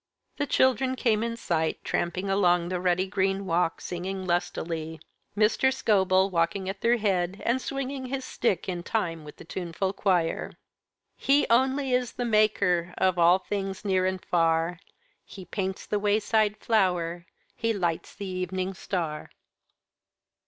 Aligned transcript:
The 0.37 0.47
children 0.47 0.95
came 0.95 1.21
in 1.21 1.37
sight, 1.37 1.83
tramping 1.83 2.27
along 2.27 2.69
the 2.69 2.79
rutty 2.79 3.05
green 3.05 3.45
walk, 3.45 3.79
singing 3.79 4.25
lustily, 4.25 4.99
Mr. 5.37 5.71
Scobel 5.71 6.31
walking 6.31 6.67
at 6.67 6.81
their 6.81 6.97
head, 6.97 7.39
and 7.45 7.61
swinging 7.61 8.07
his 8.07 8.25
stick 8.25 8.67
in 8.67 8.81
time 8.81 9.23
with 9.23 9.35
the 9.35 9.43
tuneful 9.45 9.93
choir. 9.93 10.53
"He 11.15 11.45
only 11.51 11.93
is 11.93 12.13
the 12.13 12.25
Maker 12.25 12.95
Of 12.97 13.19
all 13.19 13.37
things 13.37 13.85
near 13.85 14.07
and 14.07 14.19
far; 14.25 14.79
He 15.23 15.45
paints 15.45 15.85
the 15.85 15.99
wayside 15.99 16.57
flower, 16.57 17.27
He 17.55 17.71
lights 17.71 18.15
the 18.15 18.25
evening 18.25 18.73
star." 18.73 19.29